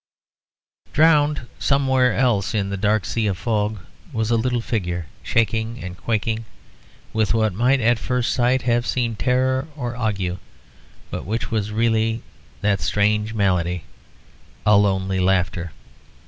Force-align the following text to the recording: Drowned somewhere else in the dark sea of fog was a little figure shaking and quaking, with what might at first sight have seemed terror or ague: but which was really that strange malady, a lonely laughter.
Drowned 0.93 1.45
somewhere 1.59 2.15
else 2.15 2.55
in 2.55 2.71
the 2.71 2.75
dark 2.75 3.05
sea 3.05 3.27
of 3.27 3.37
fog 3.37 3.81
was 4.11 4.31
a 4.31 4.35
little 4.35 4.59
figure 4.59 5.05
shaking 5.21 5.77
and 5.83 5.95
quaking, 5.95 6.45
with 7.13 7.35
what 7.35 7.53
might 7.53 7.79
at 7.79 7.99
first 7.99 8.31
sight 8.31 8.63
have 8.63 8.87
seemed 8.87 9.19
terror 9.19 9.67
or 9.75 9.95
ague: 9.95 10.39
but 11.11 11.23
which 11.23 11.51
was 11.51 11.71
really 11.71 12.23
that 12.61 12.81
strange 12.81 13.35
malady, 13.35 13.83
a 14.65 14.75
lonely 14.75 15.19
laughter. 15.19 15.71